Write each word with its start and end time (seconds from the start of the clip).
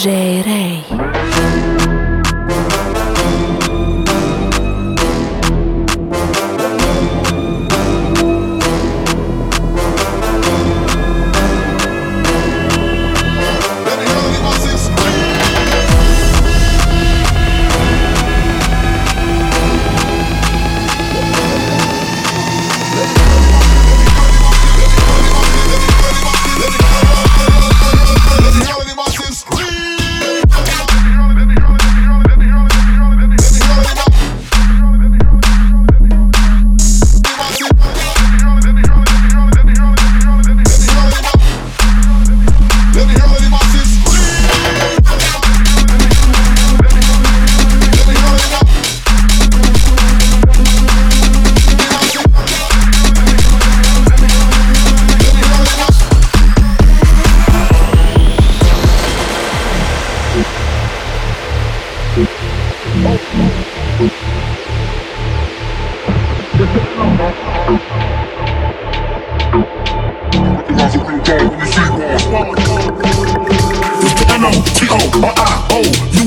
DJ 0.00 0.39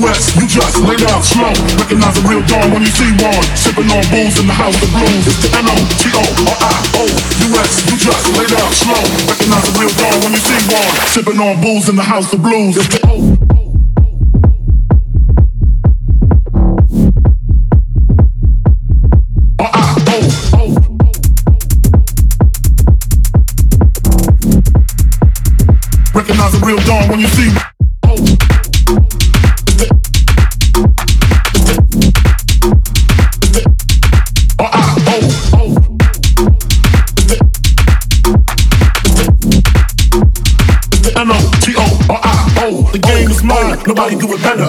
N-O-T-O-R-I-O-U-S, 0.04 0.36
you 0.36 0.44
just 0.46 0.76
lay 0.84 0.96
down 0.96 1.22
slow. 1.22 1.48
Recognize 1.80 2.18
a 2.18 2.28
real 2.28 2.44
dawn 2.44 2.70
when 2.72 2.82
you 2.82 2.92
see 2.92 3.08
one. 3.24 3.40
Sipping 3.56 3.88
on 3.88 4.04
booze 4.12 4.38
in 4.38 4.46
the 4.46 4.52
house 4.52 4.76
of 4.82 4.90
blues. 4.92 5.26
It's 5.26 5.40
the 5.40 5.48
N-O-T-O-R-I-O-U-S, 5.56 6.92
you 7.88 7.96
just 7.96 8.28
lay 8.36 8.44
down 8.44 8.72
slow. 8.72 9.00
Recognize 9.24 9.64
a 9.64 9.72
real 9.80 9.88
dawn 9.96 10.20
when 10.20 10.32
you 10.32 10.44
see 10.44 10.60
one. 10.68 10.92
Sipping 11.08 11.40
on 11.40 11.60
booze 11.62 11.88
in 11.88 11.96
the 11.96 12.02
house 12.02 12.32
of 12.34 12.42
blues. 12.42 12.76
It's 12.76 12.88
the 12.88 13.00
O. 13.08 13.34
Recognize 26.14 26.54
a 26.54 26.58
real 26.64 26.78
dawn 26.84 27.08
when 27.08 27.20
you 27.20 27.26
see 27.28 27.73
game 43.76 43.84
nobody 43.86 44.16
do 44.16 44.26
it 44.32 44.42
better 44.42 44.68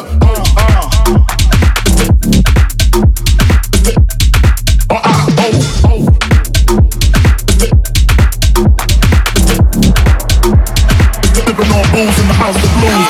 R-I-O 4.89 6.05
Sipping 11.33 11.71
on 11.71 11.85
booze 11.91 12.19
in 12.19 12.27
the 12.27 12.33
house 12.33 12.55
of 12.55 12.71
blues 12.79 13.09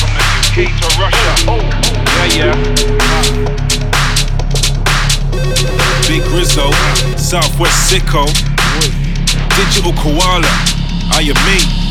From 0.00 0.12
the 0.16 0.24
UK 0.42 0.56
to 0.80 0.88
Russia. 1.00 1.32
Oh, 1.48 1.60
yeah, 2.16 2.38
yeah. 2.38 2.54
Big 6.08 6.24
Rizzo, 6.32 6.70
Southwest 7.16 7.78
Sicko, 7.90 8.24
Digital 9.56 9.92
Koala, 9.92 10.52
I 11.12 11.20
am 11.22 11.36
me. 11.46 11.85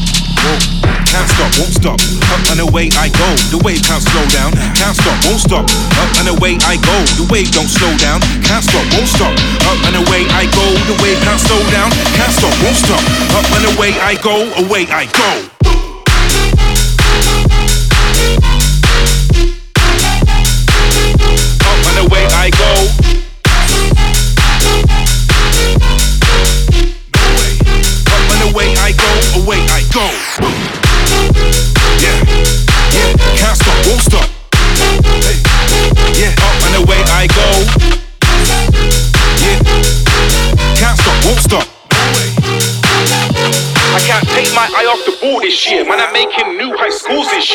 Can't 1.15 1.29
stop, 1.31 1.51
won't 1.57 1.73
stop. 1.73 1.99
Up 2.29 2.43
and 2.51 2.59
away 2.59 2.89
I 2.99 3.09
go. 3.09 3.29
The 3.49 3.61
wave 3.63 3.81
can't 3.81 4.03
slow 4.03 4.25
down. 4.35 4.51
Can't 4.75 4.95
stop, 4.95 5.17
won't 5.25 5.39
stop. 5.39 5.65
Up 5.97 6.11
and 6.19 6.27
away 6.35 6.57
I 6.67 6.75
go. 6.75 6.97
The 7.15 7.25
wave 7.31 7.51
don't 7.51 7.69
slow 7.69 7.95
down. 7.97 8.19
Can't 8.43 8.63
stop, 8.63 8.85
won't 8.93 9.07
stop. 9.07 9.33
Up 9.65 9.79
and 9.87 9.95
away 9.95 10.27
I 10.35 10.45
go. 10.51 10.65
The 10.91 10.95
wave 11.01 11.19
can't 11.23 11.39
slow 11.39 11.61
down. 11.71 11.89
Can't 12.19 12.33
stop, 12.35 12.53
won't 12.61 12.75
stop. 12.75 13.01
Up 13.39 13.47
and 13.55 13.75
away 13.75 13.95
I 13.99 14.15
go. 14.21 14.35
Away 14.65 14.85
I 14.91 15.05
go. 15.15 15.54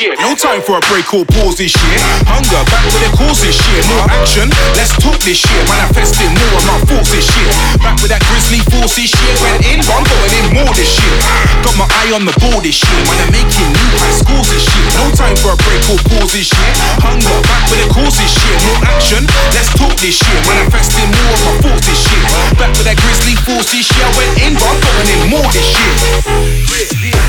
Year. 0.00 0.16
No 0.16 0.32
time 0.34 0.64
for 0.64 0.80
a 0.80 0.82
break 0.88 1.12
or 1.12 1.28
pause 1.28 1.60
this 1.60 1.76
year. 1.76 2.00
Hunger, 2.24 2.64
back 2.72 2.84
with 2.88 3.04
the 3.04 3.12
cause 3.12 3.44
this 3.44 3.60
year. 3.68 3.80
More 3.92 4.08
action, 4.08 4.48
let's 4.74 4.96
talk 4.96 5.20
this 5.20 5.44
year. 5.44 5.62
Manifesting 5.68 6.32
more 6.32 6.56
of 6.56 6.64
my 6.64 6.78
thoughts 6.88 7.12
this 7.12 7.28
year. 7.36 7.52
Back 7.84 8.00
with 8.00 8.08
that 8.08 8.24
grizzly 8.24 8.64
force 8.72 8.96
this 8.96 9.12
year. 9.12 9.32
Went 9.44 9.60
in, 9.68 9.78
but 9.84 10.00
I'm 10.00 10.06
going 10.08 10.32
in 10.40 10.46
more 10.56 10.72
this 10.72 10.96
year. 10.96 11.16
Got 11.60 11.76
my 11.76 11.86
eye 12.00 12.10
on 12.16 12.24
the 12.24 12.34
ball 12.40 12.64
this 12.64 12.80
year. 12.80 13.00
Man, 13.04 13.28
I'm 13.28 13.30
making 13.30 13.68
new 13.68 13.90
high 14.00 14.16
schools 14.16 14.48
this 14.48 14.64
year. 14.64 14.88
No 14.96 15.04
time 15.12 15.36
for 15.36 15.52
a 15.52 15.58
break 15.68 15.84
or 15.92 16.00
pause 16.08 16.32
this 16.32 16.48
year. 16.48 16.72
Hunger, 17.04 17.36
back 17.44 17.64
with 17.68 17.84
the 17.84 17.88
cause 17.92 18.16
this 18.16 18.32
year. 18.40 18.56
More 18.72 18.80
action, 18.88 19.22
let's 19.52 19.68
talk 19.76 19.94
this 20.00 20.16
year. 20.24 20.40
Manifesting 20.48 21.08
more 21.12 21.32
of 21.36 21.40
my 21.44 21.54
thoughts 21.68 21.84
this 21.84 22.02
year. 22.08 22.24
Back 22.56 22.72
with 22.80 22.88
that 22.88 22.96
grizzly 22.96 23.36
force 23.44 23.68
this 23.68 23.86
year. 23.92 24.04
I 24.08 24.12
went 24.16 24.32
in, 24.40 24.52
but 24.56 24.64
I'm 24.64 24.80
going 24.80 25.08
in 25.12 25.20
more 25.28 25.48
this 25.52 25.68
year. 25.76 25.92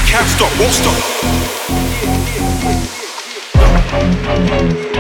Can't 0.07 0.27
stop, 0.27 0.51
won't 0.55 0.71
stop. 0.71 1.50
Can't 4.51 4.91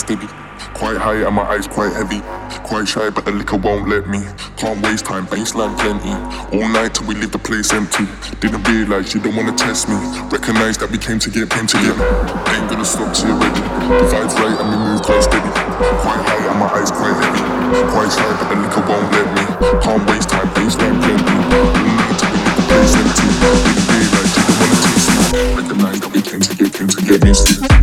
steady. 0.00 0.26
Quite 0.72 0.96
high 0.96 1.20
and 1.28 1.34
my 1.36 1.44
eyes 1.44 1.68
quite 1.68 1.92
heavy. 1.92 2.24
Quite 2.64 2.88
shy, 2.88 3.10
but 3.10 3.24
the 3.24 3.32
liquor 3.32 3.56
won't 3.56 3.88
let 3.88 4.08
me. 4.08 4.24
Can't 4.56 4.80
waste 4.80 5.04
time, 5.04 5.26
baseline 5.28 5.76
plenty. 5.76 6.12
All 6.56 6.68
night 6.68 6.94
till 6.96 7.06
we 7.06 7.14
leave 7.14 7.32
the 7.32 7.38
place 7.38 7.72
empty. 7.72 8.08
Didn't 8.40 8.64
realize 8.64 9.12
you 9.14 9.20
don't 9.20 9.36
wanna 9.36 9.52
test 9.52 9.88
me. 9.88 9.96
Recognize 10.32 10.78
that 10.78 10.90
we 10.90 10.96
came 10.96 11.18
to 11.20 11.28
get 11.30 11.50
pinned 11.52 11.68
together. 11.68 12.04
Ain't 12.48 12.68
gonna 12.72 12.84
stop 12.84 13.12
till 13.12 13.28
you're 13.28 13.40
ready. 13.40 13.60
The 13.60 14.06
vibe's 14.08 14.34
right 14.40 14.56
and 14.56 14.68
we 14.72 14.76
move 14.80 15.02
quite 15.04 15.22
steady. 15.22 15.52
Quite 16.00 16.22
high 16.24 16.44
and 16.48 16.58
my 16.58 16.68
eyes 16.72 16.90
quite 16.90 17.16
heavy. 17.20 17.44
Quite 17.92 18.10
shy, 18.10 18.30
but 18.40 18.48
the 18.48 18.56
liquor 18.56 18.84
won't 18.88 19.06
let 19.12 19.28
me. 19.36 19.44
Can't 19.84 20.02
waste 20.08 20.32
time, 20.32 20.48
baseline 20.56 20.96
plenty. 21.04 21.34
All 21.44 21.76
night 21.76 22.16
till 22.16 22.32
we 22.32 22.40
leave 22.40 22.56
the 22.56 22.64
place 22.72 22.96
empty. 22.96 23.28
Didn't 23.52 23.84
realize 23.92 24.32
you 24.32 24.42
don't 24.48 24.60
wanna 24.64 24.80
test 24.80 25.08
me. 25.12 25.28
Recognize 25.60 25.98
that 26.00 26.10
we 26.14 26.20
came 26.24 26.40
to 26.40 26.52
get, 26.56 26.72
came 26.72 26.88
to 26.88 27.00
get 27.04 27.20
nasty. 27.20 27.79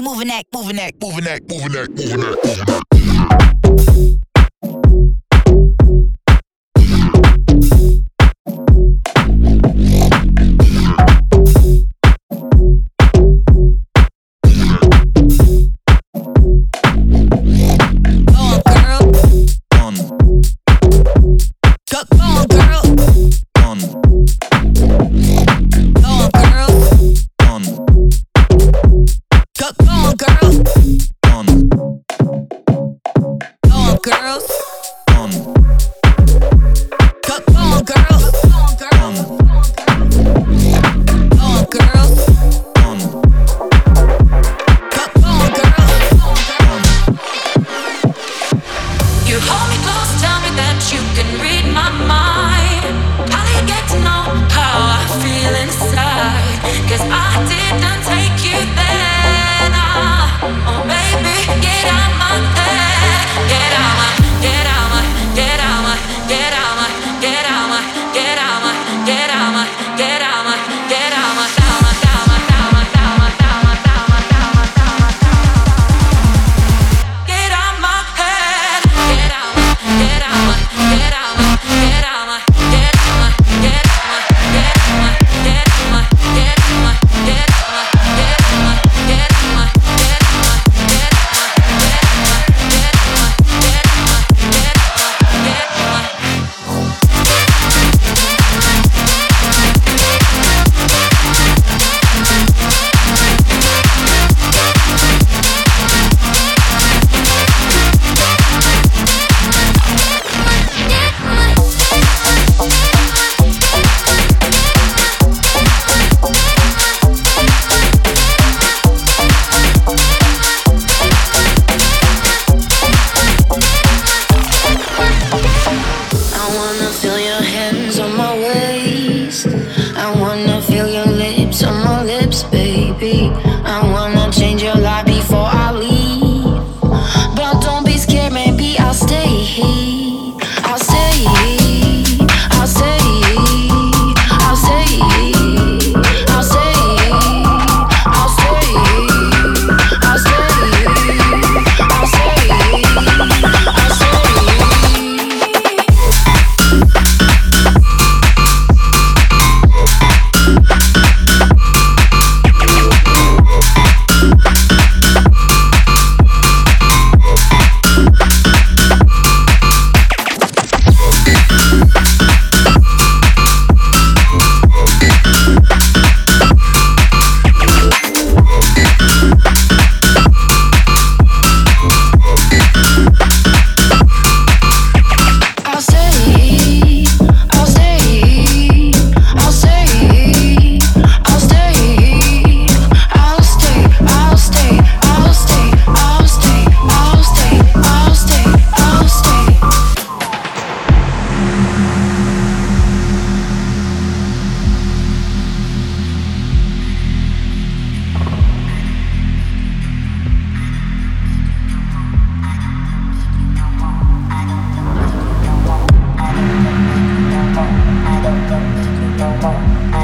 You 0.00 0.10
moving 0.10 0.28
that, 0.28 0.46
moving 0.52 0.76
that, 0.76 0.94
moving 1.00 1.24
that, 1.24 1.42
moving 1.48 1.72
that, 1.72 1.90
moving 1.90 2.20
that, 2.20 2.44
moving 2.44 2.64
that. 2.66 2.89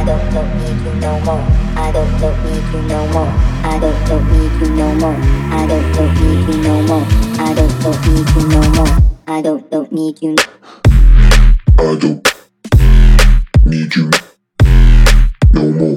don't 0.06 0.32
don't 0.32 0.54
need 0.58 0.86
you 0.86 0.94
no 1.00 1.20
more. 1.20 1.42
I 1.74 1.90
don't 1.90 2.12
need 2.44 2.64
you 2.72 2.82
no 2.82 3.06
more. 3.08 3.26
I 3.64 3.78
don't 3.80 4.30
need 4.30 4.52
you 4.60 4.70
no 4.76 4.94
more. 4.94 5.16
I 5.50 5.66
don't 5.66 5.92
need 6.20 6.46
you 6.48 6.62
no 6.62 6.82
more. 6.82 7.06
I 7.38 7.54
don't 7.54 7.74
need 8.06 8.28
you 8.36 8.48
no 8.48 8.62
more. 8.70 8.92
I 9.26 9.42
don't 9.42 9.92
need 9.92 10.22
you. 10.22 10.36
I 11.78 11.96
don't 11.96 12.22
need 13.64 13.96
you 13.96 14.10
no 15.52 15.70
more. 15.72 15.95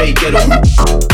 Straight 0.00 0.16
ghetto. 0.16 1.09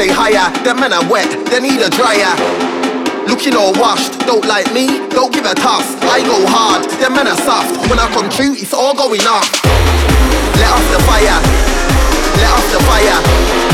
say 0.00 0.08
higher. 0.08 0.48
Them 0.64 0.80
men 0.80 0.92
are 0.94 1.04
wet, 1.10 1.28
they 1.50 1.60
need 1.60 1.80
a 1.82 1.90
dryer. 1.90 2.32
Looking 3.28 3.54
all 3.54 3.72
washed, 3.74 4.18
don't 4.20 4.46
like 4.46 4.72
me, 4.72 4.86
don't 5.10 5.32
give 5.32 5.44
a 5.44 5.54
toss. 5.54 5.84
I 6.16 6.24
go 6.24 6.36
hard, 6.48 6.88
them 7.00 7.12
men 7.12 7.26
are 7.28 7.36
soft. 7.36 7.76
When 7.90 7.98
I 7.98 8.08
come 8.14 8.30
through, 8.30 8.54
it's 8.54 8.72
all 8.72 8.94
going 8.94 9.20
off. 9.28 9.48
Let 10.56 10.70
off 10.72 10.86
the 10.94 11.00
fire, 11.04 11.38
let 12.40 12.50
off 12.56 12.66
the 12.72 12.80
fire. 12.88 13.69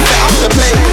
I'm 0.00 0.42
the 0.42 0.48
place. 0.54 0.87